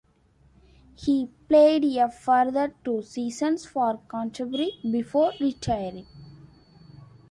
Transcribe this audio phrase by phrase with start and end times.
[0.95, 6.07] He played a further two seasons for Canterbury before retiring.